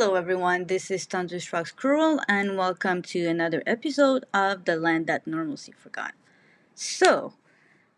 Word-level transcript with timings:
Hello, 0.00 0.14
everyone. 0.14 0.66
This 0.66 0.92
is 0.92 1.06
Thunderstruck 1.06 1.66
Squirrel, 1.66 2.20
and 2.28 2.56
welcome 2.56 3.02
to 3.02 3.26
another 3.26 3.64
episode 3.66 4.24
of 4.32 4.64
The 4.64 4.76
Land 4.76 5.08
That 5.08 5.26
Normalcy 5.26 5.72
Forgot. 5.72 6.12
So, 6.76 7.32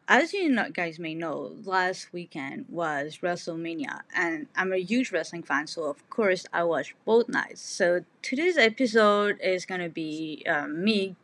as 0.09 0.33
you 0.33 0.59
guys 0.73 0.98
may 0.98 1.15
know, 1.15 1.57
last 1.62 2.11
weekend 2.11 2.65
was 2.71 3.19
WrestleMania, 3.23 4.01
and 4.16 4.47
I'm 4.57 4.73
a 4.73 4.79
huge 4.79 5.12
wrestling 5.12 5.43
fan, 5.43 5.66
so 5.66 5.91
of 5.91 6.09
course 6.09 6.47
I 6.55 6.65
watched 6.65 6.95
both 7.05 7.29
nights. 7.29 7.61
So 7.61 8.07
today's 8.23 8.57
episode 8.57 9.39
is 9.43 9.67
gonna 9.67 9.91
be 9.91 10.42
um, 10.48 10.83
me 10.83 11.17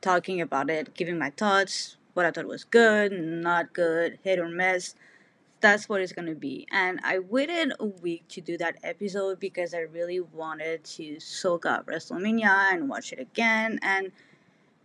talking 0.00 0.40
about 0.40 0.70
it, 0.70 0.94
giving 0.94 1.18
my 1.18 1.30
thoughts, 1.30 1.96
what 2.14 2.26
I 2.26 2.30
thought 2.30 2.46
was 2.46 2.62
good, 2.62 3.10
not 3.10 3.72
good, 3.72 4.20
hit 4.22 4.38
or 4.38 4.48
miss. 4.48 4.94
That's 5.62 5.88
what 5.88 6.00
it's 6.00 6.12
gonna 6.12 6.34
be. 6.34 6.66
And 6.72 7.00
I 7.04 7.20
waited 7.20 7.72
a 7.78 7.86
week 7.86 8.26
to 8.30 8.40
do 8.40 8.58
that 8.58 8.76
episode 8.82 9.38
because 9.38 9.72
I 9.72 9.78
really 9.78 10.20
wanted 10.20 10.82
to 10.96 11.20
soak 11.20 11.64
up 11.64 11.86
WrestleMania 11.86 12.74
and 12.74 12.88
watch 12.88 13.12
it 13.12 13.20
again 13.20 13.78
and 13.80 14.10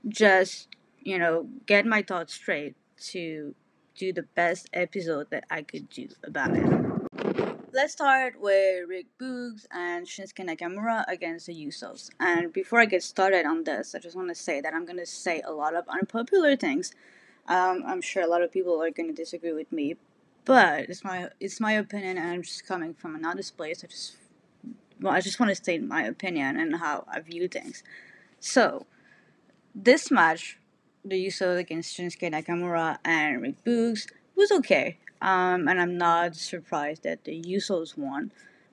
just, 0.08 0.70
you 1.02 1.18
know, 1.18 1.50
get 1.66 1.86
my 1.86 2.04
thoughts 2.04 2.36
straight 2.36 2.76
to 3.10 3.56
do 3.96 4.14
the 4.14 4.24
best 4.36 4.70
episode 4.72 5.32
that 5.32 5.46
I 5.50 5.64
could 5.64 5.90
do 5.90 6.10
about 6.24 6.56
it. 6.56 6.88
Let's 7.74 7.94
start 7.94 8.40
with 8.40 8.88
Rick 8.88 9.08
Boogs 9.20 9.66
and 9.72 10.06
Shinsuke 10.06 10.46
Nakamura 10.46 11.06
against 11.08 11.48
the 11.48 11.54
Usos. 11.54 12.10
And 12.20 12.54
before 12.54 12.80
I 12.80 12.86
get 12.86 13.04
started 13.04 13.46
on 13.48 13.64
this, 13.64 13.96
I 13.96 14.00
just 14.00 14.16
want 14.16 14.30
to 14.30 14.36
say 14.36 14.62
that 14.62 14.74
I'm 14.74 14.86
going 14.86 15.00
to 15.00 15.06
say 15.06 15.42
a 15.42 15.52
lot 15.52 15.76
of 15.76 15.88
unpopular 15.90 16.56
things. 16.56 16.94
Um, 17.48 17.84
I'm 17.86 18.02
sure 18.02 18.24
a 18.24 18.28
lot 18.28 18.44
of 18.44 18.52
people 18.52 18.82
are 18.82 18.92
going 18.92 19.10
to 19.10 19.14
disagree 19.14 19.54
with 19.54 19.72
me, 19.72 19.96
but 20.48 20.90
it's 20.90 21.04
my 21.04 21.30
it's 21.42 21.60
my 21.60 21.74
opinion, 21.74 22.18
and 22.18 22.30
I'm 22.30 22.42
just 22.42 22.66
coming 22.66 22.94
from 22.94 23.16
an 23.16 23.26
honest 23.26 23.58
place. 23.58 23.84
I 23.84 23.88
just 23.88 24.16
well, 25.02 25.14
I 25.14 25.20
just 25.20 25.40
want 25.40 25.50
to 25.50 25.56
state 25.56 25.84
my 25.84 26.04
opinion 26.04 26.58
and 26.58 26.78
how 26.78 27.06
I 27.12 27.20
view 27.20 27.50
things. 27.50 27.84
So, 28.40 28.86
this 29.76 30.10
match 30.10 30.58
the 31.04 31.28
Usos 31.28 31.58
against 31.58 31.96
Shinsuke 31.98 32.32
Nakamura 32.32 32.98
and 33.04 33.42
Rick 33.42 33.64
Boogs 33.66 34.08
was 34.36 34.52
okay. 34.52 34.98
Um, 35.22 35.68
and 35.68 35.82
I'm 35.82 35.98
not 35.98 36.36
surprised 36.36 37.04
that 37.04 37.26
the 37.26 37.42
Usos 37.42 37.98
won. 37.98 38.32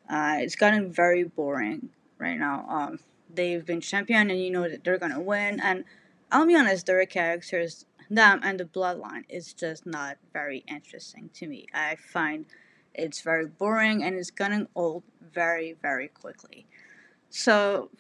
Uh, 0.09 0.37
it's 0.39 0.57
gotten 0.57 0.93
very 0.93 1.25
boring 1.25 1.91
right 2.19 2.39
now. 2.39 2.67
Um, 2.69 3.01
they've 3.33 3.67
been 3.67 3.81
champion, 3.81 4.31
and 4.31 4.41
you 4.41 4.51
know 4.51 4.69
that 4.69 4.85
they're 4.85 4.99
gonna 4.99 5.21
win. 5.21 5.59
And 5.61 5.85
I'll 6.31 6.47
be 6.47 6.55
honest, 6.55 6.87
their 6.87 7.05
characters, 7.05 7.85
them 8.15 8.41
and 8.43 8.59
the 8.61 8.65
Bloodline, 8.65 9.25
is 9.29 9.53
just 9.53 9.87
not 9.87 10.17
very 10.33 10.65
interesting 10.69 11.31
to 11.35 11.47
me. 11.47 11.67
I 11.73 11.97
find 11.97 12.47
it's 12.95 13.21
very 13.23 13.47
boring, 13.47 14.03
and 14.03 14.17
it's 14.17 14.31
getting 14.31 14.69
old 14.75 15.03
very, 15.33 15.77
very 15.83 16.09
quickly. 16.09 16.67
So 17.29 17.91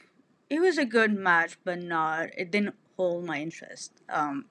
it 0.49 0.61
was 0.61 0.79
a 0.79 0.85
good 0.85 1.13
match, 1.13 1.59
but 1.65 1.83
not. 1.83 2.31
It 2.37 2.51
didn't 2.51 2.77
hold 2.97 3.25
my 3.25 3.41
interest. 3.41 3.93
Um, 4.09 4.47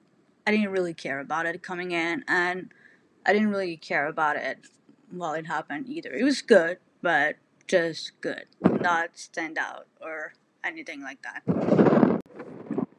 I 0.46 0.50
didn't 0.50 0.70
really 0.70 0.92
care 0.92 1.20
about 1.20 1.46
it 1.46 1.62
coming 1.62 1.92
in, 1.92 2.24
and 2.28 2.70
I 3.24 3.32
didn't 3.32 3.48
really 3.48 3.76
care 3.76 4.06
about 4.06 4.36
it 4.36 4.58
while 5.10 5.32
it 5.32 5.46
happened 5.46 5.88
either. 5.88 6.12
It 6.12 6.24
was 6.24 6.42
good, 6.42 6.78
but 7.00 7.36
just 7.66 8.20
good, 8.20 8.46
not 8.62 9.10
stand 9.14 9.56
out 9.56 9.86
or 10.00 10.34
anything 10.62 11.02
like 11.02 11.22
that. 11.22 11.42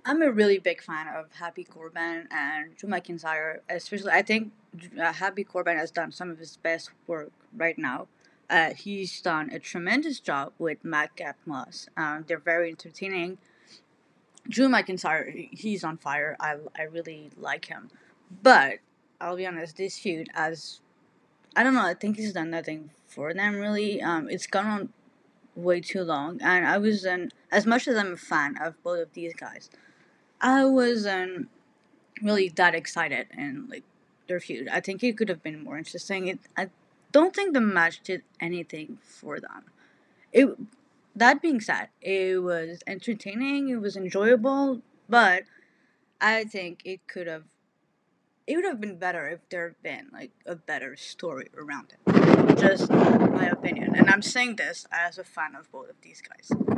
I'm 0.08 0.22
a 0.22 0.32
really 0.32 0.60
big 0.60 0.84
fan 0.84 1.08
of 1.08 1.32
Happy 1.34 1.64
Corbin 1.64 2.28
and 2.30 2.78
Drew 2.78 2.90
McIntyre, 2.90 3.60
especially. 3.70 4.12
I 4.12 4.22
think 4.22 4.52
uh, 5.00 5.12
Happy 5.12 5.44
Corbin 5.44 5.78
has 5.78 5.90
done 5.90 6.12
some 6.12 6.30
of 6.30 6.38
his 6.38 6.58
best 6.58 6.92
work 7.08 7.32
right 7.56 7.78
now. 7.78 8.08
Uh, 8.48 8.70
he's 8.76 9.20
done 9.22 9.50
a 9.52 9.58
tremendous 9.58 10.20
job 10.20 10.54
with 10.60 10.84
Madcap 10.84 11.38
Moss. 11.48 11.88
Um, 11.98 12.26
they're 12.28 12.38
very 12.38 12.70
entertaining 12.70 13.40
Drew 14.48 14.68
McIntyre, 14.68 15.50
he's 15.52 15.84
on 15.84 15.98
fire. 15.98 16.36
I, 16.40 16.58
I 16.78 16.84
really 16.84 17.32
like 17.38 17.66
him. 17.66 17.90
But 18.44 18.76
I'll 19.20 19.36
be 19.36 19.48
honest, 19.48 19.78
this 19.78 19.98
feud, 19.98 20.30
as 20.34 20.82
I 21.56 21.64
don't 21.64 21.74
know, 21.74 21.86
I 21.86 21.94
think 21.94 22.18
he's 22.18 22.34
done 22.34 22.52
nothing 22.52 22.92
for 23.08 23.34
them 23.34 23.56
really. 23.56 24.02
Um, 24.02 24.30
it's 24.30 24.48
gone 24.48 24.68
on 24.68 24.90
way 25.56 25.80
too 25.82 26.04
long, 26.04 26.42
and 26.42 26.66
I 26.66 26.78
wasn't 26.78 27.34
as 27.52 27.66
much 27.66 27.88
as 27.88 27.96
I'm 27.96 28.14
a 28.14 28.18
fan 28.18 28.56
of 28.62 28.82
both 28.84 29.00
of 29.00 29.14
these 29.14 29.34
guys. 29.34 29.70
I 30.42 30.66
wasn't 30.66 31.50
really 32.22 32.50
that 32.50 32.76
excited 32.76 33.28
in 33.38 33.68
like 33.70 33.84
their 34.28 34.40
feud. 34.40 34.68
I 34.68 34.80
think 34.80 35.04
it 35.04 35.18
could 35.18 35.30
have 35.30 35.44
been 35.44 35.64
more 35.64 35.78
interesting. 35.78 36.28
It 36.28 36.40
I 36.58 36.70
don't 37.12 37.36
think 37.36 37.54
the 37.54 37.62
match 37.62 38.02
did 38.04 38.24
anything 38.40 38.98
for 39.02 39.40
them. 39.40 39.66
It 40.34 40.58
that 41.16 41.42
being 41.42 41.62
said, 41.62 41.90
it 42.02 42.44
was 42.44 42.80
entertaining, 42.86 43.70
it 43.70 43.78
was 43.78 43.96
enjoyable, 43.96 44.82
but 45.08 45.44
I 46.20 46.44
think 46.44 46.82
it 46.84 47.08
could 47.08 47.28
have 47.28 47.44
it 48.48 48.56
would 48.56 48.66
have 48.66 48.80
been 48.80 48.98
better 48.98 49.28
if 49.28 49.40
there 49.50 49.70
had 49.70 49.82
been 49.82 50.08
like 50.14 50.32
a 50.46 50.56
better 50.56 50.96
story 50.96 51.50
around 51.58 51.94
it. 51.94 52.58
Just 52.58 52.92
my 52.92 53.48
opinion. 53.48 53.96
And 53.96 54.10
I'm 54.10 54.22
saying 54.22 54.58
this 54.58 54.86
as 54.92 55.18
a 55.18 55.24
fan 55.24 55.56
of 55.56 55.72
both 55.72 55.90
of 55.90 55.96
these 56.02 56.22
guys. 56.22 56.75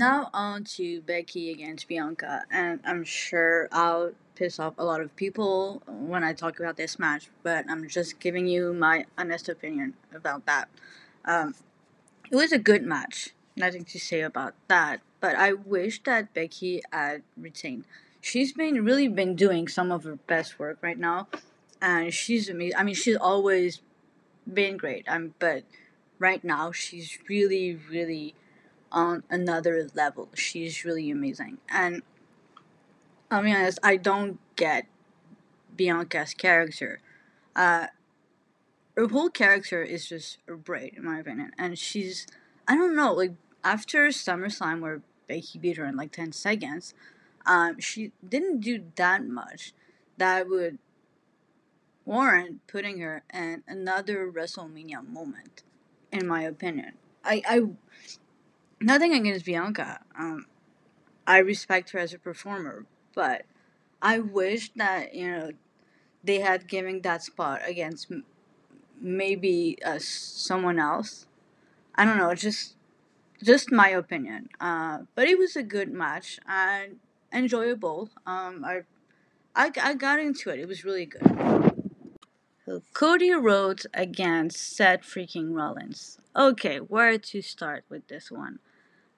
Now 0.00 0.30
on 0.32 0.64
to 0.76 1.02
Becky 1.02 1.50
against 1.50 1.86
Bianca, 1.86 2.44
and 2.50 2.80
I'm 2.86 3.04
sure 3.04 3.68
I'll 3.70 4.12
piss 4.34 4.58
off 4.58 4.72
a 4.78 4.82
lot 4.82 5.02
of 5.02 5.14
people 5.14 5.82
when 5.86 6.24
I 6.24 6.32
talk 6.32 6.58
about 6.58 6.78
this 6.78 6.98
match, 6.98 7.28
but 7.42 7.66
I'm 7.68 7.86
just 7.86 8.18
giving 8.18 8.46
you 8.46 8.72
my 8.72 9.04
honest 9.18 9.50
opinion 9.50 9.92
about 10.14 10.46
that. 10.46 10.70
Um, 11.26 11.54
it 12.30 12.36
was 12.36 12.50
a 12.50 12.58
good 12.58 12.82
match. 12.82 13.34
Nothing 13.56 13.84
to 13.84 13.98
say 13.98 14.22
about 14.22 14.54
that. 14.68 15.02
But 15.20 15.36
I 15.36 15.52
wish 15.52 16.02
that 16.04 16.32
Becky 16.32 16.80
had 16.90 17.22
retained. 17.36 17.84
She's 18.22 18.54
been 18.54 18.82
really 18.82 19.06
been 19.06 19.36
doing 19.36 19.68
some 19.68 19.92
of 19.92 20.04
her 20.04 20.16
best 20.16 20.58
work 20.58 20.78
right 20.80 20.98
now, 20.98 21.28
and 21.82 22.14
she's 22.14 22.48
amazing. 22.48 22.78
I 22.78 22.84
mean, 22.84 22.94
she's 22.94 23.18
always 23.18 23.82
been 24.50 24.78
great. 24.78 25.04
Um, 25.06 25.34
but 25.38 25.64
right 26.18 26.42
now 26.42 26.72
she's 26.72 27.18
really, 27.28 27.78
really 27.90 28.34
on 28.92 29.22
another 29.30 29.88
level. 29.94 30.28
She's 30.34 30.84
really 30.84 31.10
amazing, 31.10 31.58
and 31.68 32.02
I'll 33.30 33.42
be 33.42 33.52
honest. 33.52 33.78
I 33.82 33.96
don't 33.96 34.38
get 34.56 34.86
Bianca's 35.76 36.34
character. 36.34 37.00
Uh, 37.54 37.86
her 38.96 39.08
whole 39.08 39.30
character 39.30 39.82
is 39.82 40.08
just 40.08 40.38
great 40.64 40.94
in 40.94 41.04
my 41.04 41.18
opinion, 41.20 41.52
and 41.58 41.78
she's 41.78 42.26
I 42.66 42.76
don't 42.76 42.96
know 42.96 43.12
like 43.12 43.32
after 43.64 44.08
SummerSlam 44.08 44.80
where 44.80 45.02
Becky 45.28 45.58
beat 45.58 45.76
her 45.76 45.86
in 45.86 45.96
like 45.96 46.12
ten 46.12 46.32
seconds, 46.32 46.94
um, 47.46 47.78
she 47.80 48.12
didn't 48.26 48.60
do 48.60 48.84
that 48.96 49.24
much 49.24 49.72
that 50.18 50.48
would 50.48 50.78
warrant 52.04 52.66
putting 52.66 53.00
her 53.00 53.22
in 53.32 53.62
another 53.68 54.30
WrestleMania 54.30 55.06
moment, 55.06 55.62
in 56.12 56.26
my 56.26 56.42
opinion. 56.42 56.92
I 57.24 57.42
I 57.48 57.60
nothing 58.80 59.12
against 59.12 59.44
Bianca. 59.44 60.00
Um, 60.18 60.46
I 61.26 61.38
respect 61.38 61.90
her 61.90 61.98
as 61.98 62.12
a 62.12 62.18
performer, 62.18 62.86
but 63.14 63.42
I 64.02 64.18
wish 64.18 64.72
that 64.76 65.14
you 65.14 65.30
know 65.30 65.50
they 66.24 66.40
had 66.40 66.66
given 66.66 67.02
that 67.02 67.22
spot 67.22 67.60
against 67.66 68.10
maybe 69.00 69.78
uh, 69.84 69.98
someone 69.98 70.78
else. 70.78 71.26
I 71.94 72.04
don't 72.04 72.18
know, 72.18 72.34
just 72.34 72.76
just 73.42 73.70
my 73.70 73.88
opinion. 73.88 74.48
Uh, 74.60 75.00
but 75.14 75.28
it 75.28 75.38
was 75.38 75.56
a 75.56 75.62
good 75.62 75.92
match 75.92 76.38
and 76.48 76.96
enjoyable. 77.32 78.10
Um, 78.26 78.64
I, 78.64 78.80
I 79.54 79.70
I 79.80 79.94
got 79.94 80.18
into 80.18 80.50
it. 80.50 80.58
It 80.58 80.68
was 80.68 80.84
really 80.84 81.06
good. 81.06 81.70
Cody 82.92 83.32
Rhodes 83.32 83.86
against 83.92 84.76
Seth 84.76 85.02
freaking 85.02 85.54
Rollins. 85.54 86.18
Okay, 86.36 86.78
where 86.78 87.18
to 87.18 87.42
start 87.42 87.84
with 87.88 88.06
this 88.06 88.30
one? 88.30 88.60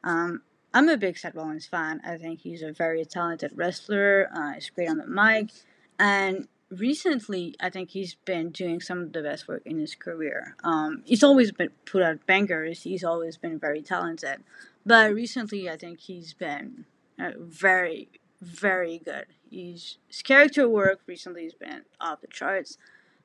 Um, 0.04 0.43
I'm 0.75 0.88
a 0.88 0.96
big 0.96 1.19
Seth 1.19 1.34
Rollins 1.34 1.66
fan. 1.66 2.00
I 2.04 2.16
think 2.16 2.40
he's 2.40 2.62
a 2.62 2.72
very 2.72 3.04
talented 3.04 3.52
wrestler. 3.54 4.28
Uh, 4.34 4.54
he's 4.54 4.70
great 4.70 4.88
on 4.88 4.99
the 4.99 5.06
mic, 5.06 5.50
and 5.99 6.49
recently, 6.70 7.54
I 7.60 7.69
think 7.69 7.90
he's 7.90 8.14
been 8.14 8.50
doing 8.50 8.81
some 8.81 9.02
of 9.02 9.12
the 9.12 9.22
best 9.22 9.46
work 9.46 9.62
in 9.66 9.78
his 9.78 9.94
career. 9.94 10.56
Um, 10.64 11.02
he's 11.04 11.22
always 11.22 11.52
been 11.52 11.70
put 11.84 12.02
out 12.02 12.26
bangers. 12.26 12.82
He's 12.82 13.04
always 13.04 13.37
been 13.37 13.58
very 13.58 13.82
talented, 13.82 14.43
but 14.84 15.12
recently, 15.12 15.69
I 15.69 15.76
think 15.76 16.00
he's 16.00 16.32
been 16.32 16.87
uh, 17.20 17.32
very, 17.38 18.08
very 18.40 18.98
good. 18.98 19.26
He's, 19.50 19.98
his 20.08 20.22
character 20.22 20.66
work 20.69 21.00
recently 21.06 21.44
has 21.44 21.55
been 21.55 21.82
off 22.00 22.22
the 22.22 22.28
charts, 22.28 22.78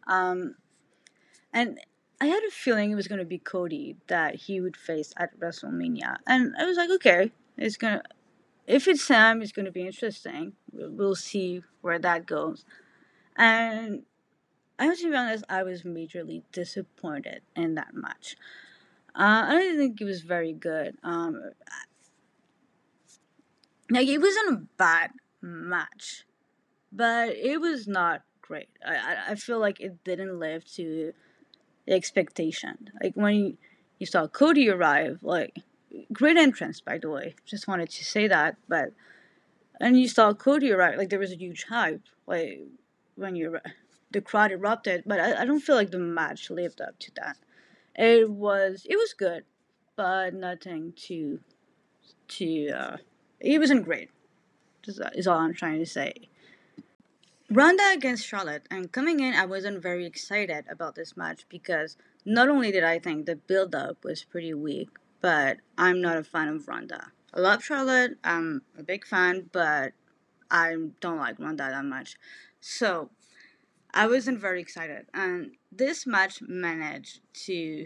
um, 0.07 0.55
and 1.53 1.79
I 2.19 2.25
had 2.25 2.43
a 2.47 2.51
feeling 2.51 2.91
it 2.91 2.95
was 2.95 3.07
going 3.07 3.19
to 3.19 3.25
be 3.25 3.37
Cody 3.37 3.95
that 4.07 4.35
he 4.35 4.59
would 4.59 4.75
face 4.75 5.13
at 5.17 5.39
WrestleMania, 5.39 6.17
and 6.25 6.55
I 6.57 6.65
was 6.65 6.77
like, 6.77 6.89
okay, 6.89 7.31
it's 7.57 7.77
gonna. 7.77 8.01
If 8.65 8.87
it's 8.87 9.05
Sam, 9.05 9.41
it's 9.41 9.53
going 9.53 9.65
to 9.65 9.71
be 9.71 9.85
interesting. 9.85 10.53
We'll 10.73 11.15
see 11.15 11.63
where 11.81 11.99
that 11.99 12.25
goes. 12.25 12.65
And 13.37 14.03
I 14.77 14.85
have 14.85 14.97
to 14.99 15.09
be 15.09 15.15
honest, 15.15 15.45
I 15.47 15.63
was 15.63 15.83
majorly 15.83 16.43
disappointed 16.51 17.41
in 17.55 17.75
that 17.75 17.93
match. 17.93 18.35
Uh, 19.15 19.45
I 19.47 19.51
don't 19.53 19.77
think 19.77 20.01
it 20.01 20.05
was 20.05 20.21
very 20.21 20.51
good. 20.51 20.97
Um, 21.01 21.51
like 23.89 24.07
it 24.07 24.19
wasn't 24.19 24.49
a 24.49 24.61
bad 24.77 25.11
match, 25.41 26.25
but 26.91 27.29
it 27.29 27.61
was 27.61 27.87
not 27.87 28.23
great. 28.41 28.69
I, 28.85 29.17
I 29.29 29.35
feel 29.35 29.59
like 29.59 29.79
it 29.79 30.03
didn't 30.03 30.39
live 30.39 30.65
to 30.73 31.13
the 31.87 31.93
expectation. 31.93 32.91
Like 33.01 33.15
when 33.15 33.57
you, 33.97 34.05
saw 34.05 34.27
Cody 34.27 34.69
arrive, 34.69 35.19
like 35.23 35.57
great 36.13 36.37
entrance 36.37 36.81
by 36.81 36.97
the 36.99 37.09
way. 37.09 37.35
Just 37.45 37.67
wanted 37.67 37.89
to 37.89 38.05
say 38.05 38.27
that, 38.27 38.57
but 38.67 38.91
and 39.79 39.99
you 39.99 40.07
saw 40.07 40.33
Cody 40.33 40.71
arrive, 40.71 40.97
like 40.97 41.09
there 41.09 41.19
was 41.19 41.31
a 41.31 41.37
huge 41.37 41.65
hype, 41.65 42.01
like 42.27 42.61
when 43.15 43.35
you 43.35 43.57
the 44.11 44.21
crowd 44.21 44.51
erupted. 44.51 45.03
But 45.05 45.19
I, 45.19 45.41
I 45.41 45.45
don't 45.45 45.61
feel 45.61 45.75
like 45.75 45.91
the 45.91 45.99
match 45.99 46.49
lived 46.49 46.81
up 46.81 46.99
to 46.99 47.11
that. 47.15 47.37
It 47.95 48.29
was 48.29 48.85
it 48.87 48.95
was 48.95 49.13
good, 49.13 49.43
but 49.95 50.33
nothing 50.33 50.93
to 51.07 51.39
to. 52.27 52.69
Uh, 52.69 52.97
it 53.39 53.59
wasn't 53.59 53.85
great. 53.85 54.09
Is 54.87 55.27
all 55.27 55.39
I'm 55.39 55.53
trying 55.53 55.79
to 55.79 55.85
say. 55.85 56.29
Ronda 57.49 57.93
against 57.93 58.27
Charlotte, 58.27 58.67
and 58.69 58.91
coming 58.91 59.21
in, 59.21 59.33
I 59.33 59.45
wasn't 59.45 59.81
very 59.81 60.05
excited 60.05 60.65
about 60.69 60.95
this 60.95 61.15
match 61.15 61.45
because 61.47 61.95
not 62.25 62.49
only 62.49 62.73
did 62.73 62.83
I 62.83 62.99
think 62.99 63.25
the 63.25 63.37
build 63.37 63.73
up 63.73 64.03
was 64.03 64.25
pretty 64.25 64.53
weak, 64.53 64.89
but 65.21 65.59
I'm 65.77 66.01
not 66.01 66.17
a 66.17 66.25
fan 66.25 66.49
of 66.49 66.67
Ronda. 66.67 67.13
I 67.33 67.39
love 67.39 67.63
Charlotte, 67.63 68.17
I'm 68.21 68.63
a 68.77 68.83
big 68.83 69.05
fan, 69.05 69.49
but 69.53 69.93
I 70.51 70.75
don't 70.99 71.19
like 71.19 71.39
Ronda 71.39 71.69
that 71.69 71.85
much. 71.85 72.17
So 72.59 73.11
I 73.93 74.07
wasn't 74.07 74.41
very 74.41 74.59
excited, 74.59 75.05
and 75.13 75.51
this 75.71 76.05
match 76.05 76.41
managed 76.41 77.21
to 77.45 77.85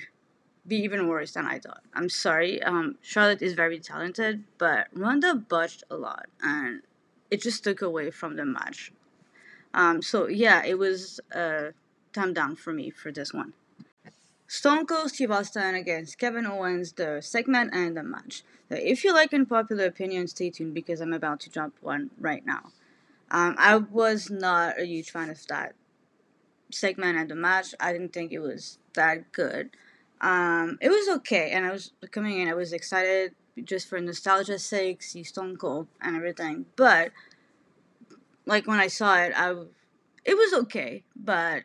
be 0.66 0.78
even 0.78 1.08
worse 1.08 1.34
than 1.34 1.46
I 1.46 1.60
thought. 1.60 1.84
I'm 1.94 2.10
sorry. 2.10 2.64
Um, 2.64 2.96
Charlotte 3.04 3.44
is 3.44 3.54
very 3.54 3.80
talented, 3.80 4.44
but 4.58 4.88
Ronda 4.92 5.36
botched 5.36 5.84
a 5.92 5.98
lot, 5.98 6.30
and 6.42 6.82
it 7.30 7.44
just 7.44 7.64
took 7.64 7.84
away 7.84 8.10
from 8.10 8.38
the 8.38 8.46
match. 8.46 8.92
Um, 9.74 10.02
so 10.02 10.28
yeah, 10.28 10.64
it 10.66 10.78
was 10.78 11.20
a 11.32 11.74
thumb 12.14 12.34
down 12.34 12.56
for 12.56 12.74
me 12.74 12.90
for 12.90 13.12
this 13.12 13.34
one. 13.34 13.54
Stone 14.48 14.86
Cold 14.86 15.10
Steve 15.10 15.32
Austin 15.32 15.76
against 15.76 16.18
Kevin 16.18 16.46
Owens, 16.46 16.92
the 16.92 17.22
segment 17.22 17.74
and 17.74 17.96
the 17.96 18.04
match. 18.04 18.44
If 18.70 19.04
you 19.04 19.14
like 19.14 19.34
unpopular 19.34 19.86
opinion, 19.86 20.28
stay 20.28 20.50
tuned 20.50 20.74
because 20.74 21.00
I'm 21.00 21.14
about 21.14 21.40
to 21.42 21.50
drop 21.50 21.72
one 21.82 22.10
right 22.20 22.46
now. 22.46 22.72
Um, 23.30 23.56
I 23.58 23.78
was 23.78 24.30
not 24.30 24.80
a 24.80 24.86
huge 24.86 25.12
fan 25.12 25.30
of 25.30 25.46
that 25.48 25.74
segment 26.70 27.18
and 27.18 27.30
the 27.30 27.36
match. 27.36 27.74
I 27.80 27.94
didn't 27.94 28.12
think 28.12 28.34
it 28.34 28.40
was 28.40 28.78
that 28.94 29.32
good. 29.32 29.70
Um, 30.20 30.78
it 30.82 30.90
was 30.90 31.08
okay, 31.18 31.52
and 31.52 31.66
I 31.66 31.72
was 31.72 31.92
coming 32.12 32.40
in. 32.40 32.50
I 32.50 32.54
was 32.54 32.74
excited 32.74 33.34
just 33.64 33.88
for 33.88 34.00
nostalgia's 34.00 34.64
sake, 34.64 35.02
see 35.02 35.24
Stone 35.24 35.58
Cold 35.58 35.88
and 36.02 36.16
everything. 36.16 36.66
But 36.76 37.12
like 38.46 38.68
when 38.68 38.80
I 38.80 38.88
saw 38.88 39.18
it, 39.18 39.34
I 39.36 39.56
it 40.24 40.36
was 40.36 40.54
okay, 40.64 41.04
but 41.16 41.64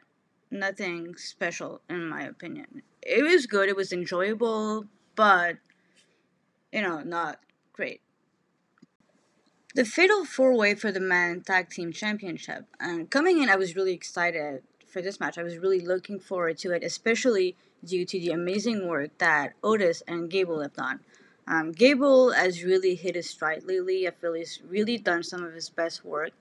nothing 0.51 1.17
special 1.17 1.81
in 1.89 2.09
my 2.09 2.23
opinion. 2.23 2.83
It 3.03 3.23
was 3.23 3.47
good. 3.47 3.69
It 3.69 3.77
was 3.77 3.93
enjoyable, 3.93 4.87
but 5.15 5.57
you 6.73 6.83
know, 6.83 7.01
not 7.01 7.41
great. 7.73 8.01
The 9.75 9.85
fatal 9.85 10.25
four 10.25 10.57
way 10.57 10.75
for 10.75 10.91
the 10.91 11.01
men 11.01 11.43
tag 11.43 11.69
team 11.71 11.93
championship. 11.93 12.65
And 12.81 13.11
coming 13.11 13.43
in, 13.43 13.51
I 13.51 13.57
was 13.57 13.77
really 13.77 13.93
excited 13.93 14.63
for 14.87 15.03
this 15.03 15.21
match. 15.21 15.37
I 15.37 15.43
was 15.43 15.59
really 15.59 15.81
looking 15.81 16.19
forward 16.19 16.57
to 16.59 16.73
it, 16.73 16.83
especially 16.83 17.57
due 17.85 18.07
to 18.07 18.19
the 18.19 18.31
amazing 18.31 18.89
work 18.89 19.19
that 19.19 19.53
Otis 19.63 20.03
and 20.09 20.31
Gable 20.31 20.63
have 20.63 20.73
done. 20.73 21.01
Um, 21.47 21.73
Gable 21.73 22.33
has 22.33 22.65
really 22.65 22.95
hit 22.95 23.15
his 23.15 23.29
stride 23.29 23.65
lately. 23.65 24.09
I 24.09 24.11
feel 24.11 24.33
he's 24.33 24.61
really 24.67 24.99
done 24.99 25.23
some 25.23 25.45
of 25.45 25.53
his 25.53 25.69
best 25.69 26.05
work 26.05 26.33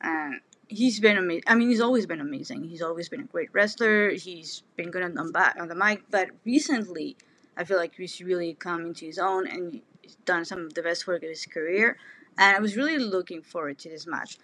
and 0.00 0.40
he's 0.68 1.00
been 1.00 1.16
amazing. 1.16 1.44
I 1.46 1.54
mean, 1.54 1.68
he's 1.68 1.80
always 1.80 2.06
been 2.06 2.20
amazing. 2.20 2.64
He's 2.64 2.82
always 2.82 3.08
been 3.08 3.20
a 3.20 3.24
great 3.24 3.50
wrestler. 3.52 4.10
He's 4.10 4.62
been 4.76 4.90
good 4.90 5.02
on 5.02 5.14
the 5.14 5.54
on 5.60 5.68
the 5.68 5.74
mic, 5.74 6.02
but 6.10 6.28
recently, 6.44 7.16
I 7.56 7.64
feel 7.64 7.76
like 7.76 7.94
he's 7.96 8.20
really 8.20 8.54
come 8.54 8.86
into 8.86 9.06
his 9.06 9.18
own 9.18 9.46
and 9.48 9.80
he's 10.02 10.16
done 10.24 10.44
some 10.44 10.60
of 10.60 10.74
the 10.74 10.82
best 10.82 11.06
work 11.06 11.22
of 11.22 11.28
his 11.28 11.46
career. 11.46 11.96
And 12.38 12.56
I 12.56 12.60
was 12.60 12.76
really 12.76 12.98
looking 12.98 13.42
forward 13.42 13.78
to 13.80 13.88
this 13.88 14.06
match. 14.06 14.38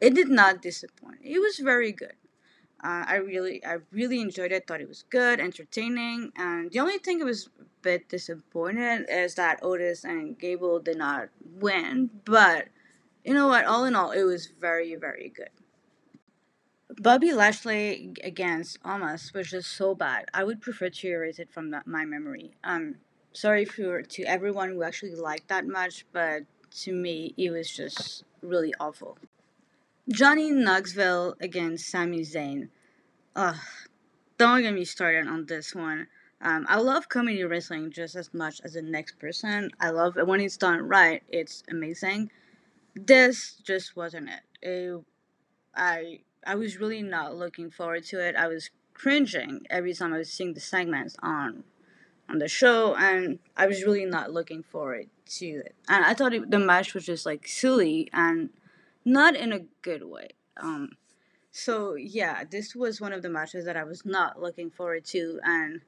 It 0.00 0.14
did 0.14 0.28
not 0.28 0.62
disappoint. 0.62 1.18
It 1.22 1.38
was 1.38 1.58
very 1.58 1.92
good. 1.92 2.14
Uh, 2.82 3.04
I 3.06 3.16
really, 3.16 3.64
I 3.64 3.78
really 3.92 4.20
enjoyed 4.20 4.52
it. 4.52 4.66
Thought 4.66 4.82
it 4.82 4.88
was 4.88 5.04
good, 5.08 5.40
entertaining, 5.40 6.32
and 6.36 6.70
the 6.70 6.80
only 6.80 6.98
thing 6.98 7.22
I 7.22 7.24
was 7.24 7.48
a 7.58 7.64
bit 7.80 8.10
disappointed 8.10 9.06
is 9.08 9.36
that 9.36 9.60
Otis 9.62 10.04
and 10.04 10.38
Gable 10.38 10.80
did 10.80 10.98
not 10.98 11.28
win. 11.42 12.10
But 12.26 12.68
you 13.24 13.32
know 13.32 13.48
what? 13.48 13.64
All 13.64 13.84
in 13.84 13.96
all, 13.96 14.10
it 14.10 14.24
was 14.24 14.46
very, 14.60 14.94
very 14.94 15.32
good. 15.34 15.48
Bobby 17.00 17.32
Lashley 17.32 18.12
against 18.22 18.80
Omos 18.82 19.32
was 19.34 19.50
just 19.50 19.72
so 19.72 19.94
bad. 19.94 20.26
I 20.34 20.44
would 20.44 20.60
prefer 20.60 20.90
to 20.90 21.08
erase 21.08 21.38
it 21.38 21.50
from 21.50 21.74
my 21.86 22.04
memory. 22.04 22.52
Um, 22.62 22.96
sorry 23.32 23.64
for 23.64 24.02
to 24.02 24.22
everyone 24.24 24.70
who 24.70 24.82
actually 24.82 25.14
liked 25.14 25.48
that 25.48 25.66
match, 25.66 26.04
but 26.12 26.42
to 26.82 26.92
me, 26.92 27.34
it 27.36 27.50
was 27.50 27.70
just 27.70 28.24
really 28.42 28.72
awful. 28.78 29.16
Johnny 30.08 30.50
Knoxville 30.50 31.34
against 31.40 31.88
Sami 31.88 32.20
Zayn. 32.20 32.68
Ugh, 33.34 33.56
don't 34.36 34.62
get 34.62 34.74
me 34.74 34.84
started 34.84 35.26
on 35.26 35.46
this 35.46 35.74
one. 35.74 36.06
Um, 36.42 36.66
I 36.68 36.78
love 36.78 37.08
comedy 37.08 37.42
wrestling 37.42 37.90
just 37.90 38.14
as 38.14 38.34
much 38.34 38.60
as 38.62 38.74
the 38.74 38.82
next 38.82 39.18
person. 39.18 39.70
I 39.80 39.90
love 39.90 40.18
it 40.18 40.26
when 40.26 40.40
it's 40.40 40.58
done 40.58 40.80
right. 40.80 41.22
It's 41.28 41.62
amazing 41.70 42.30
this 42.94 43.54
just 43.64 43.96
wasn't 43.96 44.28
it. 44.28 44.42
it. 44.62 45.04
I 45.74 46.20
I 46.46 46.54
was 46.54 46.78
really 46.78 47.02
not 47.02 47.36
looking 47.36 47.70
forward 47.70 48.04
to 48.06 48.20
it. 48.20 48.36
I 48.36 48.48
was 48.48 48.70
cringing 48.92 49.66
every 49.70 49.94
time 49.94 50.12
I 50.12 50.18
was 50.18 50.32
seeing 50.32 50.54
the 50.54 50.60
segments 50.60 51.16
on 51.22 51.64
on 52.28 52.38
the 52.38 52.48
show, 52.48 52.94
and 52.94 53.38
I 53.56 53.66
was 53.66 53.84
really 53.84 54.04
not 54.04 54.32
looking 54.32 54.62
forward 54.62 55.08
to 55.26 55.46
it. 55.46 55.74
And 55.88 56.04
I 56.04 56.14
thought 56.14 56.32
it, 56.32 56.50
the 56.50 56.58
match 56.58 56.94
was 56.94 57.04
just 57.04 57.26
like 57.26 57.46
silly 57.46 58.08
and 58.12 58.50
not 59.04 59.36
in 59.36 59.52
a 59.52 59.60
good 59.82 60.04
way. 60.04 60.28
Um, 60.56 60.90
so 61.50 61.94
yeah, 61.94 62.44
this 62.44 62.74
was 62.74 63.00
one 63.00 63.12
of 63.12 63.22
the 63.22 63.28
matches 63.28 63.64
that 63.66 63.76
I 63.76 63.84
was 63.84 64.04
not 64.04 64.40
looking 64.40 64.70
forward 64.70 65.04
to, 65.06 65.40
and 65.44 65.80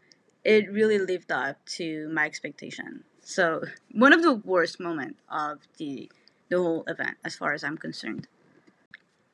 it 0.45 0.71
really 0.71 0.99
lived 0.99 1.33
up 1.33 1.65
to 1.67 2.09
my 2.11 2.27
expectation. 2.27 3.05
So 3.23 3.63
one 3.93 4.13
of 4.13 4.23
the 4.23 4.35
worst 4.35 4.79
moments 4.79 5.21
of 5.29 5.59
the 5.79 6.11
the 6.49 6.59
whole 6.59 6.85
event, 6.87 7.17
as 7.25 7.37
far 7.37 7.53
as 7.53 7.65
I'm 7.65 7.79
concerned. 7.79 8.29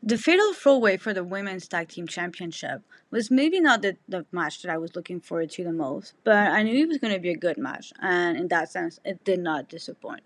The 0.04 0.19
fatal 0.19 0.52
four 0.52 0.81
way 0.81 0.97
for 0.97 1.14
the 1.14 1.23
women's 1.23 1.69
tag 1.69 1.88
team 1.88 2.09
championship 2.09 2.83
was 3.12 3.31
maybe 3.31 3.61
not 3.61 3.83
the, 3.83 3.97
the 4.09 4.26
match 4.33 4.62
that 4.62 4.73
I 4.73 4.76
was 4.76 4.97
looking 4.97 5.21
forward 5.21 5.50
to 5.52 5.62
the 5.62 5.73
most, 5.73 6.14
but 6.25 6.35
I 6.35 6.64
knew 6.64 6.83
it 6.83 6.88
was 6.88 6.99
going 6.99 7.14
to 7.14 7.21
be 7.21 7.31
a 7.31 7.37
good 7.37 7.57
match, 7.57 7.92
and 8.00 8.37
in 8.37 8.49
that 8.49 8.73
sense, 8.73 8.99
it 9.04 9.23
did 9.25 9.38
not 9.38 9.69
disappoint. 9.69 10.23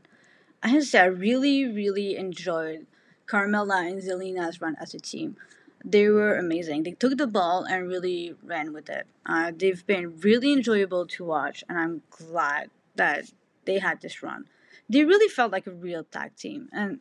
I 0.63 0.69
have 0.69 0.81
to 0.81 0.87
say, 0.87 1.01
I 1.01 1.05
really, 1.05 1.67
really 1.67 2.17
enjoyed 2.17 2.87
Carmella 3.27 3.87
and 3.87 4.01
Zelina's 4.01 4.61
run 4.63 4.77
as 4.81 4.95
a 4.95 4.99
team. 4.99 5.37
They 5.85 6.09
were 6.09 6.37
amazing. 6.37 6.85
They 6.85 6.93
took 6.93 7.19
the 7.19 7.27
ball 7.27 7.65
and 7.65 7.87
really 7.87 8.35
ran 8.43 8.73
with 8.73 8.89
it. 8.89 9.07
Uh, 9.27 9.53
they've 9.55 9.87
been 9.87 10.19
really 10.21 10.53
enjoyable 10.53 11.07
to 11.07 11.25
watch, 11.25 11.63
and 11.69 11.79
I'm 11.79 12.03
glad 12.09 12.71
that 12.95 13.31
they 13.67 13.79
had 13.79 14.01
this 14.01 14.23
run 14.23 14.47
they 14.89 15.05
really 15.05 15.29
felt 15.29 15.53
like 15.53 15.67
a 15.67 15.73
real 15.73 16.05
tag 16.05 16.37
team 16.37 16.69
and 16.73 17.01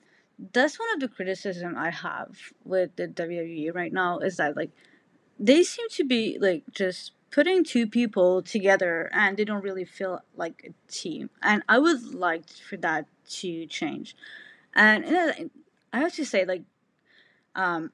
that's 0.53 0.79
one 0.79 0.89
of 0.93 0.99
the 0.99 1.07
criticism 1.07 1.75
i 1.77 1.89
have 1.89 2.35
with 2.63 2.95
the 2.95 3.07
wwe 3.07 3.73
right 3.73 3.93
now 3.93 4.19
is 4.19 4.37
that 4.37 4.55
like 4.55 4.71
they 5.39 5.63
seem 5.63 5.87
to 5.89 6.03
be 6.03 6.37
like 6.39 6.63
just 6.71 7.11
putting 7.31 7.63
two 7.63 7.85
people 7.85 8.41
together 8.41 9.09
and 9.13 9.37
they 9.37 9.43
don't 9.43 9.63
really 9.63 9.85
feel 9.85 10.21
like 10.35 10.65
a 10.65 10.91
team 10.91 11.29
and 11.41 11.63
i 11.67 11.77
would 11.77 12.13
like 12.13 12.49
for 12.49 12.77
that 12.77 13.05
to 13.27 13.65
change. 13.65 14.15
And 14.73 15.49
i 15.93 15.99
have 15.99 16.13
to 16.13 16.25
say 16.25 16.45
like 16.45 16.63
um 17.55 17.91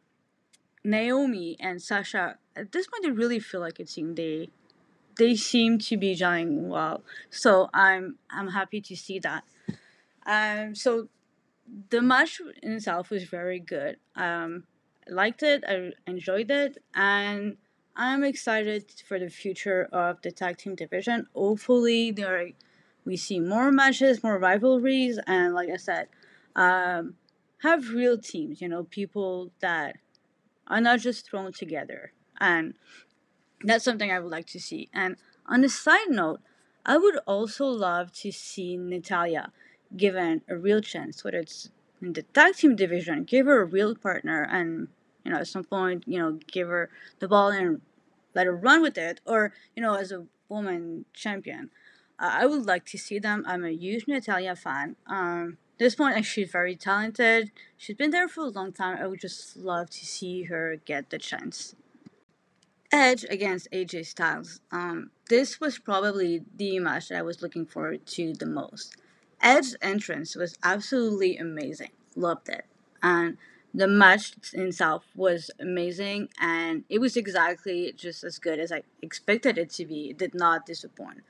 naomi 0.84 1.56
and 1.60 1.82
sasha 1.82 2.38
at 2.56 2.72
this 2.72 2.88
point 2.88 3.04
they 3.04 3.12
really 3.12 3.40
feel 3.40 3.62
like 3.62 3.80
a 3.80 3.86
team. 3.86 4.16
They 4.16 4.50
they 5.18 5.36
seem 5.36 5.78
to 5.80 5.98
be 5.98 6.16
gelling 6.16 6.68
well. 6.68 7.04
So 7.30 7.70
i'm 7.74 8.18
i'm 8.30 8.50
happy 8.50 8.82
to 8.82 8.96
see 8.96 9.20
that 9.20 9.44
um, 10.26 10.76
so 10.76 11.08
the 11.90 12.02
match 12.02 12.42
in 12.62 12.74
itself 12.74 13.10
was 13.10 13.24
very 13.24 13.60
good. 13.60 13.98
Um, 14.16 14.64
I 15.08 15.14
liked 15.14 15.44
it. 15.44 15.64
I 15.68 15.92
enjoyed 16.08 16.52
it, 16.52 16.78
and 16.94 17.58
I'm 17.96 18.24
excited 18.24 18.92
for 19.08 19.20
the 19.20 19.30
future 19.30 19.88
of 19.92 20.22
the 20.22 20.32
tag 20.32 20.58
team 20.58 20.76
division. 20.76 21.28
Hopefully, 21.34 22.12
there 22.12 22.50
we 23.06 23.18
see 23.18 23.40
more 23.40 23.72
matches, 23.72 24.24
more 24.24 24.38
rivalries, 24.38 25.20
and 25.26 25.54
like 25.54 25.70
I 25.70 25.78
said, 25.78 26.08
um, 26.56 27.16
have 27.64 27.90
real 27.90 28.18
teams. 28.18 28.62
You 28.62 28.70
know, 28.70 28.84
people 28.84 29.52
that 29.60 29.98
are 30.68 30.82
not 30.82 31.00
just 31.00 31.30
thrown 31.30 31.52
together, 31.52 32.14
and 32.40 32.76
that's 33.64 33.86
something 33.86 34.12
I 34.12 34.20
would 34.20 34.32
like 34.32 34.48
to 34.48 34.60
see. 34.60 34.90
And 34.94 35.16
on 35.46 35.64
a 35.64 35.70
side 35.70 36.10
note, 36.10 36.42
I 36.86 36.98
would 36.98 37.18
also 37.28 37.66
love 37.66 38.12
to 38.14 38.32
see 38.32 38.78
Natalya 38.78 39.52
given 39.96 40.42
a 40.48 40.58
real 40.58 40.82
chance, 40.82 41.24
whether 41.24 41.38
it's 41.38 41.70
in 42.02 42.14
the 42.14 42.24
tag 42.24 42.56
team 42.56 42.76
division, 42.76 43.24
give 43.24 43.46
her 43.46 43.62
a 43.62 43.66
real 43.66 43.96
partner, 43.96 44.44
and 44.44 44.88
you 45.24 45.32
know 45.32 45.40
at 45.40 45.48
some 45.48 45.64
point, 45.64 46.04
you 46.08 46.20
know, 46.20 46.40
give 46.48 46.68
her 46.68 46.90
the 47.20 47.28
ball 47.28 47.50
and 47.50 47.82
let 48.34 48.48
her 48.48 48.56
run 48.56 48.82
with 48.82 48.98
it, 48.98 49.22
or 49.26 49.54
you 49.76 49.84
know, 49.84 49.96
as 49.96 50.12
a 50.12 50.26
woman 50.50 51.06
champion. 51.14 51.70
Uh, 52.20 52.30
I 52.34 52.46
would 52.46 52.66
like 52.66 52.86
to 52.88 52.98
see 52.98 53.18
them. 53.18 53.44
I'm 53.48 53.66
a 53.66 53.72
huge 53.72 54.08
Natalya 54.08 54.56
fan. 54.56 54.96
Um, 55.08 55.58
at 55.74 55.80
this 55.80 55.96
point, 55.96 56.24
she's 56.26 56.52
very 56.52 56.76
talented. 56.76 57.52
She's 57.78 57.96
been 57.96 58.12
there 58.12 58.28
for 58.28 58.42
a 58.42 58.50
long 58.50 58.72
time. 58.72 58.98
I 59.02 59.08
would 59.08 59.20
just 59.20 59.58
love 59.58 59.90
to 59.90 60.06
see 60.06 60.44
her 60.44 60.76
get 60.86 61.10
the 61.10 61.18
chance. 61.18 61.76
Edge 62.92 63.26
against 63.30 63.72
AJ 63.72 64.06
Styles. 64.06 64.60
Um, 64.72 65.12
this 65.30 65.62
was 65.62 65.80
probably 65.80 66.44
the 66.56 66.78
match 66.80 67.08
that 67.08 67.20
I 67.20 67.22
was 67.22 67.42
looking 67.42 67.66
forward 67.66 68.06
to 68.08 68.34
the 68.34 68.46
most. 68.46 68.98
Edge's 69.42 69.76
entrance 69.82 70.36
was 70.36 70.58
absolutely 70.64 71.38
amazing. 71.38 71.92
Loved 72.16 72.50
it. 72.50 72.66
And 73.02 73.38
the 73.74 73.88
match 73.88 74.34
itself 74.54 75.06
was 75.16 75.50
amazing 75.60 76.30
and 76.40 76.84
it 76.90 77.00
was 77.00 77.16
exactly 77.16 77.94
just 77.96 78.24
as 78.24 78.38
good 78.38 78.60
as 78.60 78.72
I 78.72 78.84
expected 79.02 79.58
it 79.58 79.70
to 79.72 79.86
be. 79.86 80.10
It 80.10 80.18
did 80.18 80.36
not 80.36 80.66
disappoint. 80.66 81.22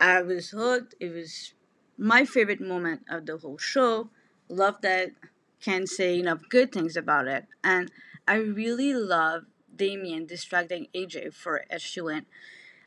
I 0.00 0.22
was 0.22 0.50
hooked. 0.50 0.94
It 1.00 1.12
was 1.12 1.54
my 1.96 2.24
favorite 2.24 2.60
moment 2.60 3.02
of 3.08 3.26
the 3.26 3.38
whole 3.38 3.58
show. 3.58 4.10
Loved 4.48 4.84
it. 4.84 5.14
Can't 5.60 5.88
say 5.88 6.18
enough 6.18 6.42
good 6.48 6.72
things 6.72 6.96
about 6.96 7.26
it. 7.26 7.46
And 7.64 7.90
I 8.26 8.36
really 8.36 8.94
love 8.94 9.44
Damian 9.74 10.26
distracting 10.26 10.88
AJ 10.94 11.34
for 11.34 11.64
to 11.70 12.04
win. 12.04 12.26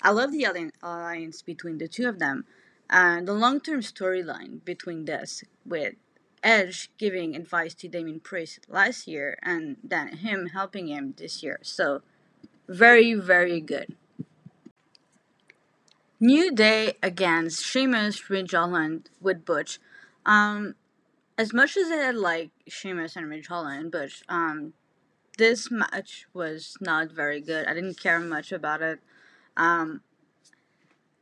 I 0.01 0.11
love 0.11 0.31
the 0.31 0.71
alliance 0.81 1.41
between 1.41 1.77
the 1.77 1.87
two 1.87 2.07
of 2.07 2.19
them 2.19 2.45
and 2.91 3.27
the 3.27 3.33
long 3.33 3.61
term 3.61 3.79
storyline 3.79 4.63
between 4.65 5.05
this, 5.05 5.43
with 5.65 5.95
Edge 6.43 6.89
giving 6.97 7.35
advice 7.35 7.73
to 7.75 7.87
Damian 7.87 8.19
Priest 8.19 8.65
last 8.67 9.07
year 9.07 9.37
and 9.41 9.77
then 9.83 10.17
him 10.17 10.47
helping 10.47 10.87
him 10.87 11.13
this 11.17 11.41
year. 11.41 11.59
So, 11.61 12.01
very, 12.67 13.13
very 13.13 13.61
good. 13.61 13.95
New 16.19 16.53
Day 16.53 16.97
against 17.01 17.63
Sheamus, 17.63 18.29
Ridge 18.29 18.51
Holland 18.51 19.09
with 19.19 19.45
Butch. 19.45 19.79
Um, 20.25 20.75
as 21.37 21.53
much 21.53 21.75
as 21.77 21.89
I 21.89 22.11
like 22.11 22.51
Sheamus 22.67 23.15
and 23.15 23.29
Ridge 23.29 23.47
Holland, 23.47 23.91
Butch, 23.91 24.23
um, 24.29 24.73
this 25.37 25.71
match 25.71 26.27
was 26.33 26.77
not 26.81 27.11
very 27.11 27.41
good. 27.41 27.65
I 27.67 27.73
didn't 27.73 27.99
care 27.99 28.19
much 28.19 28.51
about 28.51 28.81
it. 28.81 28.99
Um, 29.57 30.01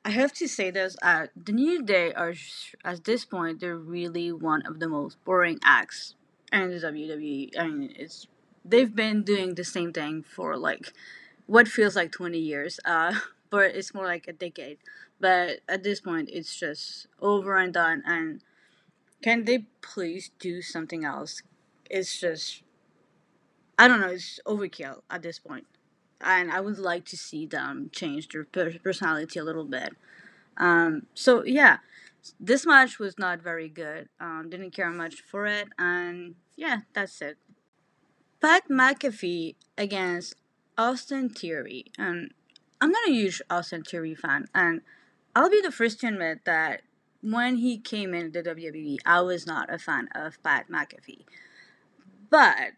I 0.03 0.11
have 0.11 0.33
to 0.33 0.47
say 0.47 0.71
this: 0.71 0.95
uh, 1.01 1.27
the 1.35 1.51
New 1.51 1.83
Day 1.83 2.13
are 2.13 2.33
at 2.83 3.03
this 3.05 3.25
point 3.25 3.59
they're 3.59 3.77
really 3.77 4.31
one 4.31 4.61
of 4.65 4.79
the 4.79 4.87
most 4.89 5.23
boring 5.23 5.59
acts 5.63 6.15
in 6.51 6.69
the 6.71 6.79
WWE. 6.79 7.51
I 7.57 7.67
mean, 7.67 7.93
it's 7.97 8.27
they've 8.65 8.93
been 8.93 9.23
doing 9.23 9.55
the 9.55 9.63
same 9.63 9.93
thing 9.93 10.23
for 10.23 10.57
like 10.57 10.93
what 11.47 11.67
feels 11.67 11.95
like 11.95 12.11
twenty 12.11 12.39
years, 12.39 12.79
uh, 12.85 13.13
but 13.49 13.75
it's 13.75 13.93
more 13.93 14.05
like 14.05 14.27
a 14.27 14.33
decade. 14.33 14.77
But 15.19 15.59
at 15.67 15.83
this 15.83 15.99
point, 16.01 16.29
it's 16.31 16.55
just 16.57 17.07
over 17.21 17.57
and 17.57 17.73
done. 17.73 18.01
And 18.05 18.41
can 19.21 19.45
they 19.45 19.65
please 19.81 20.31
do 20.39 20.61
something 20.61 21.03
else? 21.05 21.43
It's 21.89 22.19
just 22.19 22.63
I 23.77 23.87
don't 23.87 24.01
know, 24.01 24.09
it's 24.09 24.39
overkill 24.45 25.01
at 25.09 25.21
this 25.21 25.39
point. 25.39 25.65
And 26.21 26.51
I 26.51 26.59
would 26.59 26.79
like 26.79 27.05
to 27.05 27.17
see 27.17 27.45
them 27.45 27.89
change 27.93 28.27
their 28.29 28.43
personality 28.43 29.39
a 29.39 29.43
little 29.43 29.63
bit. 29.63 29.95
Um, 30.57 31.05
so, 31.13 31.43
yeah, 31.45 31.77
this 32.39 32.65
match 32.65 32.99
was 32.99 33.17
not 33.17 33.41
very 33.41 33.69
good. 33.69 34.09
Um, 34.19 34.49
didn't 34.49 34.71
care 34.71 34.89
much 34.89 35.21
for 35.21 35.45
it. 35.45 35.69
And 35.77 36.35
yeah, 36.55 36.81
that's 36.93 37.21
it. 37.21 37.37
Pat 38.41 38.69
McAfee 38.69 39.55
against 39.77 40.35
Austin 40.77 41.29
Theory. 41.29 41.85
And 41.97 42.33
I'm 42.81 42.91
not 42.91 43.07
a 43.07 43.11
huge 43.11 43.41
Austin 43.49 43.83
Theory 43.83 44.15
fan. 44.15 44.47
And 44.53 44.81
I'll 45.35 45.49
be 45.49 45.61
the 45.61 45.71
first 45.71 46.01
to 46.01 46.07
admit 46.07 46.45
that 46.45 46.81
when 47.21 47.57
he 47.57 47.77
came 47.77 48.13
into 48.13 48.41
the 48.41 48.55
WWE, 48.55 48.97
I 49.05 49.21
was 49.21 49.45
not 49.45 49.73
a 49.73 49.77
fan 49.77 50.07
of 50.15 50.41
Pat 50.43 50.69
McAfee. 50.69 51.25
But 52.29 52.73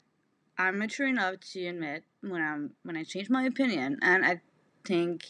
I'm 0.61 0.77
mature 0.77 1.07
enough 1.07 1.39
to 1.51 1.67
admit 1.67 2.03
when 2.21 2.41
I'm 2.41 2.71
when 2.83 2.95
I 2.95 3.03
change 3.03 3.29
my 3.29 3.43
opinion, 3.43 3.97
and 4.01 4.25
I 4.25 4.41
think 4.85 5.25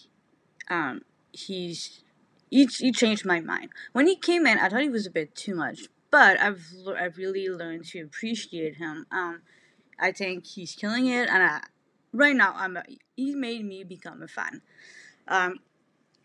um, 0.70 1.02
he's 1.32 2.04
he, 2.50 2.66
he 2.66 2.92
changed 2.92 3.26
my 3.26 3.40
mind. 3.40 3.70
When 3.94 4.08
he 4.08 4.16
came 4.16 4.46
in, 4.46 4.58
I 4.58 4.68
thought 4.68 4.82
he 4.82 4.90
was 4.90 5.08
a 5.08 5.12
bit 5.12 5.34
too 5.36 5.56
much, 5.56 5.84
but 6.12 6.40
I've 6.40 6.66
I've 6.98 7.18
really 7.18 7.48
learned 7.48 7.86
to 7.88 8.02
appreciate 8.02 8.76
him. 8.76 9.06
Um, 9.12 9.42
I 9.98 10.12
think 10.12 10.46
he's 10.46 10.76
killing 10.76 11.08
it, 11.08 11.30
and 11.30 11.44
I, 11.44 11.62
right 12.12 12.36
now 12.36 12.54
I'm 12.56 12.76
a, 12.76 12.84
he 13.16 13.34
made 13.34 13.66
me 13.66 13.84
become 13.84 14.22
a 14.22 14.28
fan. 14.28 14.62
Um, 15.28 15.60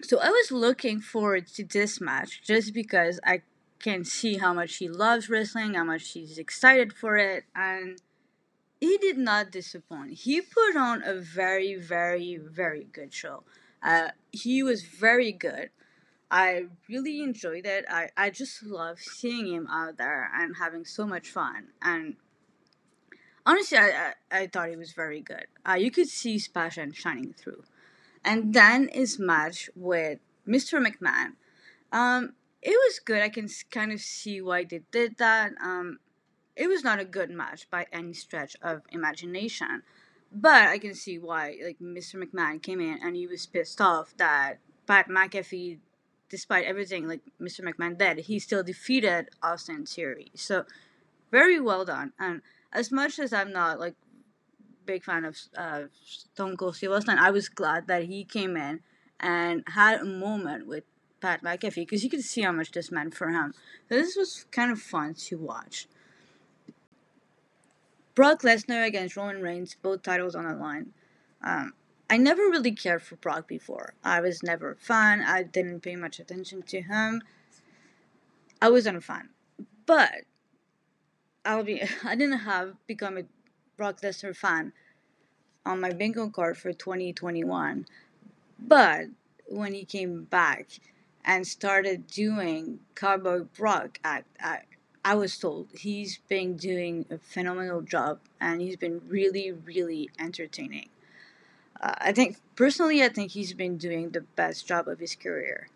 so 0.02 0.18
I 0.18 0.30
was 0.30 0.50
looking 0.50 1.00
forward 1.00 1.46
to 1.54 1.64
this 1.64 2.00
match 2.00 2.42
just 2.42 2.74
because 2.74 3.20
I 3.24 3.42
can 3.78 4.04
see 4.04 4.38
how 4.38 4.52
much 4.52 4.76
he 4.76 4.88
loves 4.88 5.28
wrestling, 5.30 5.74
how 5.74 5.84
much 5.84 6.10
he's 6.12 6.38
excited 6.38 6.92
for 6.92 7.16
it, 7.16 7.44
and 7.54 8.00
he 8.96 9.08
did 9.08 9.18
not 9.18 9.50
disappoint. 9.50 10.12
He 10.12 10.40
put 10.40 10.76
on 10.76 11.02
a 11.02 11.14
very, 11.14 11.74
very, 11.74 12.36
very 12.36 12.84
good 12.84 13.12
show. 13.12 13.42
Uh, 13.82 14.08
he 14.32 14.62
was 14.62 14.84
very 14.84 15.32
good. 15.32 15.70
I 16.30 16.66
really 16.88 17.22
enjoyed 17.22 17.66
it. 17.66 17.84
I, 17.90 18.08
I 18.16 18.30
just 18.30 18.62
love 18.62 18.98
seeing 18.98 19.46
him 19.46 19.68
out 19.70 19.98
there 19.98 20.30
and 20.34 20.56
having 20.56 20.84
so 20.84 21.06
much 21.06 21.28
fun. 21.28 21.68
And 21.82 22.16
honestly, 23.44 23.78
I, 23.78 24.12
I, 24.32 24.38
I 24.40 24.46
thought 24.46 24.70
he 24.70 24.76
was 24.76 24.92
very 24.92 25.20
good. 25.20 25.46
Uh, 25.68 25.74
you 25.74 25.90
could 25.90 26.08
see 26.08 26.32
his 26.34 26.48
passion 26.48 26.92
shining 26.92 27.34
through. 27.34 27.64
And 28.24 28.54
then 28.54 28.88
his 28.92 29.18
match 29.18 29.70
with 29.76 30.18
Mr. 30.48 30.84
McMahon. 30.84 31.34
Um, 31.92 32.32
it 32.62 32.70
was 32.70 32.98
good. 32.98 33.20
I 33.20 33.28
can 33.28 33.48
kind 33.70 33.92
of 33.92 34.00
see 34.00 34.40
why 34.40 34.64
they 34.64 34.80
did 34.90 35.18
that. 35.18 35.52
Um, 35.62 35.98
it 36.56 36.68
was 36.68 36.82
not 36.82 36.98
a 36.98 37.04
good 37.04 37.30
match 37.30 37.70
by 37.70 37.86
any 37.92 38.14
stretch 38.14 38.56
of 38.62 38.82
imagination. 38.90 39.82
But 40.32 40.68
I 40.68 40.78
can 40.78 40.94
see 40.94 41.18
why, 41.18 41.56
like, 41.64 41.78
Mr. 41.78 42.22
McMahon 42.22 42.62
came 42.62 42.80
in 42.80 42.98
and 43.02 43.14
he 43.14 43.26
was 43.26 43.46
pissed 43.46 43.80
off 43.80 44.14
that 44.16 44.58
Pat 44.86 45.08
McAfee, 45.08 45.78
despite 46.28 46.64
everything, 46.64 47.06
like, 47.06 47.20
Mr. 47.40 47.60
McMahon 47.60 47.96
did, 47.96 48.24
he 48.24 48.38
still 48.38 48.62
defeated 48.62 49.28
Austin 49.42 49.86
Theory. 49.86 50.32
So, 50.34 50.64
very 51.30 51.60
well 51.60 51.84
done. 51.84 52.12
And 52.18 52.42
as 52.72 52.90
much 52.90 53.18
as 53.18 53.32
I'm 53.32 53.52
not, 53.52 53.78
like, 53.78 53.94
big 54.86 55.04
fan 55.04 55.24
of 55.24 55.36
uh, 55.56 55.82
Stone 56.04 56.56
Cold 56.56 56.76
Steve 56.76 56.92
Austin, 56.92 57.18
I 57.18 57.30
was 57.30 57.48
glad 57.48 57.86
that 57.88 58.04
he 58.04 58.24
came 58.24 58.56
in 58.56 58.80
and 59.20 59.62
had 59.68 60.00
a 60.00 60.04
moment 60.04 60.66
with 60.66 60.84
Pat 61.20 61.42
McAfee 61.42 61.76
because 61.76 62.04
you 62.04 62.10
could 62.10 62.22
see 62.22 62.42
how 62.42 62.52
much 62.52 62.72
this 62.72 62.92
meant 62.92 63.14
for 63.14 63.30
him. 63.30 63.52
So 63.88 63.96
this 63.96 64.16
was 64.16 64.46
kind 64.50 64.70
of 64.70 64.80
fun 64.80 65.14
to 65.14 65.38
watch. 65.38 65.86
Brock 68.16 68.40
Lesnar 68.40 68.84
against 68.84 69.14
Roman 69.14 69.42
Reigns, 69.42 69.76
both 69.80 70.02
titles 70.02 70.34
on 70.34 70.48
the 70.48 70.54
line. 70.54 70.92
Um, 71.44 71.74
I 72.08 72.16
never 72.16 72.42
really 72.42 72.72
cared 72.72 73.02
for 73.02 73.16
Brock 73.16 73.46
before. 73.46 73.92
I 74.02 74.20
was 74.20 74.42
never 74.42 74.72
a 74.72 74.76
fan. 74.76 75.22
I 75.22 75.42
didn't 75.42 75.80
pay 75.80 75.96
much 75.96 76.18
attention 76.18 76.62
to 76.62 76.80
him. 76.80 77.22
I 78.60 78.70
wasn't 78.70 78.96
a 78.96 79.02
fan. 79.02 79.28
But 79.84 80.24
I'll 81.44 81.62
be 81.62 81.82
I 82.04 82.16
didn't 82.16 82.38
have 82.38 82.74
become 82.86 83.18
a 83.18 83.24
Brock 83.76 84.00
Lesnar 84.00 84.34
fan 84.34 84.72
on 85.66 85.80
my 85.80 85.92
bingo 85.92 86.30
card 86.30 86.56
for 86.56 86.72
2021. 86.72 87.84
But 88.58 89.08
when 89.46 89.74
he 89.74 89.84
came 89.84 90.24
back 90.24 90.70
and 91.22 91.46
started 91.46 92.06
doing 92.06 92.78
Cowboy 92.94 93.40
Brock 93.54 93.98
act, 94.02 94.28
act 94.38 94.75
I 95.06 95.14
was 95.14 95.38
told 95.38 95.68
he's 95.72 96.18
been 96.26 96.56
doing 96.56 97.06
a 97.08 97.18
phenomenal 97.18 97.80
job 97.80 98.18
and 98.40 98.60
he's 98.60 98.76
been 98.76 99.00
really, 99.06 99.52
really 99.52 100.10
entertaining. 100.18 100.88
Uh, 101.80 101.94
I 101.98 102.10
think, 102.10 102.38
personally, 102.56 103.04
I 103.04 103.08
think 103.08 103.30
he's 103.30 103.54
been 103.54 103.76
doing 103.76 104.10
the 104.10 104.22
best 104.22 104.66
job 104.66 104.88
of 104.88 104.98
his 104.98 105.14
career. 105.14 105.68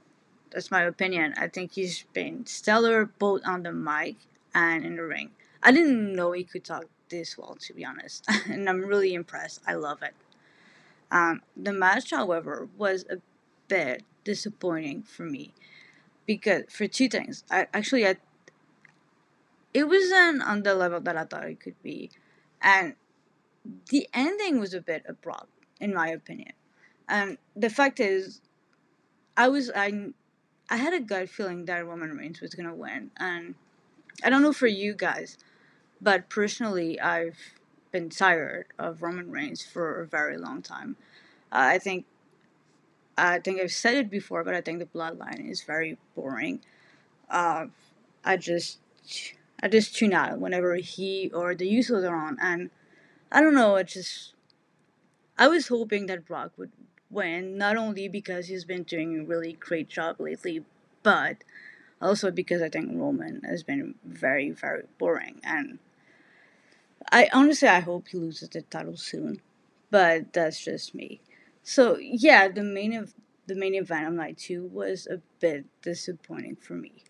That's 0.51 0.73
my 0.73 0.83
opinion. 0.83 1.35
I 1.37 1.47
think 1.47 1.75
he's 1.75 2.07
been 2.13 2.45
stellar 2.45 3.05
both 3.05 3.43
on 3.47 3.63
the 3.63 3.73
mic 3.73 4.17
and 4.53 4.85
in 4.85 4.97
the 4.97 5.05
ring. 5.05 5.31
I 5.63 5.71
didn't 5.71 6.13
know 6.13 6.33
he 6.33 6.43
could 6.43 6.65
talk 6.65 6.87
this 7.09 7.39
well, 7.39 7.57
to 7.61 7.73
be 7.73 7.85
honest, 7.85 8.27
and 8.51 8.69
I'm 8.69 8.85
really 8.85 9.15
impressed. 9.15 9.61
I 9.65 9.75
love 9.75 10.03
it. 10.03 10.15
Um, 11.13 11.43
the 11.57 11.73
match, 11.73 12.11
however, 12.11 12.69
was 12.77 13.05
a 13.09 13.19
bit 13.69 14.03
disappointing 14.25 15.05
for 15.05 15.25
me 15.25 15.53
because 16.27 16.65
for 16.69 16.89
two 16.89 17.09
things. 17.09 17.45
I 17.49 17.69
actually 17.73 18.05
I 18.05 18.17
it 19.73 19.85
wasn't 19.89 20.43
on 20.43 20.63
the 20.63 20.75
level 20.75 21.01
that 21.01 21.17
I 21.17 21.25
thought 21.25 21.45
it 21.45 21.61
could 21.61 21.81
be. 21.83 22.11
And 22.61 22.95
the 23.89 24.09
ending 24.13 24.61
was 24.61 24.75
a 24.75 24.81
bit 24.81 25.05
abrupt, 25.09 25.51
in 25.81 25.95
my 25.95 26.09
opinion. 26.09 26.53
And 27.09 27.39
the 27.57 27.71
fact 27.71 28.01
is, 28.01 28.41
I 29.37 29.49
was 29.49 29.71
I, 29.75 30.13
I 30.69 30.77
had 30.77 30.95
a 30.95 31.01
gut 31.01 31.29
feeling 31.29 31.65
that 31.67 31.87
Roman 31.87 32.17
Reigns 32.17 32.41
was 32.41 32.55
gonna 32.55 32.75
win, 32.75 33.11
and 33.17 33.55
I 34.23 34.31
don't 34.31 34.43
know 34.43 34.53
for 34.53 34.67
you 34.67 34.95
guys, 34.95 35.39
but 36.01 36.29
personally, 36.29 37.01
I've 37.01 37.39
been 37.91 38.11
tired 38.11 38.67
of 38.79 39.03
Roman 39.03 39.31
Reigns 39.31 39.65
for 39.65 40.01
a 40.01 40.07
very 40.07 40.37
long 40.37 40.63
time. 40.63 40.97
Uh, 41.53 41.75
I 41.75 41.79
think 41.79 42.07
I 43.19 43.39
think 43.39 43.61
I've 43.61 43.73
said 43.73 43.97
it 43.97 44.11
before, 44.11 44.45
but 44.45 44.55
I 44.55 44.61
think 44.61 44.79
the 44.79 44.87
bloodline 44.87 45.51
is 45.51 45.63
very 45.63 45.99
boring. 46.15 46.61
Uh, 47.29 47.67
I 48.25 48.37
just 48.37 48.79
I 49.63 49.69
just 49.69 49.95
tune 49.95 50.13
out 50.13 50.39
whenever 50.39 50.77
he 50.77 51.31
or 51.35 51.55
the 51.55 51.71
Usos 51.71 52.09
are 52.09 52.17
on, 52.17 52.39
and 52.41 52.71
I 53.31 53.41
don't 53.41 53.55
know. 53.55 53.77
It 53.77 53.89
just 53.89 54.35
I 55.39 55.49
was 55.49 55.69
hoping 55.69 56.07
that 56.07 56.27
Brock 56.27 56.53
would 56.57 56.73
win, 57.11 57.59
not 57.59 57.77
only 57.77 58.09
because 58.09 58.47
he's 58.47 58.65
been 58.65 58.85
doing 58.85 59.19
a 59.19 59.25
really 59.25 59.53
great 59.55 59.89
job 59.89 60.21
lately, 60.21 60.65
but 61.03 61.39
also 62.01 62.31
because 62.31 62.63
I 62.63 62.69
think 62.69 62.91
Roman 62.95 63.43
has 63.45 63.63
been 63.63 63.97
very 64.05 64.51
very 64.51 64.85
boring, 64.99 65.41
and 65.45 65.79
I 67.13 67.29
honestly 67.33 67.69
I 67.69 67.81
hope 67.81 68.09
he 68.09 68.19
loses 68.19 68.49
the 68.49 68.63
title 68.63 68.97
soon, 68.97 69.41
but 69.91 70.33
that's 70.33 70.65
just 70.65 70.95
me. 70.95 71.21
So 71.63 71.99
yeah, 71.99 72.49
the 72.49 72.63
main 72.63 72.95
of 72.95 73.15
the 73.47 73.55
main 73.55 73.75
event 73.75 74.09
of 74.09 74.15
night 74.15 74.39
two 74.39 74.67
was 74.73 75.07
a 75.07 75.21
bit 75.41 75.67
disappointing 75.83 76.57
for 76.57 76.75
me. 76.75 77.05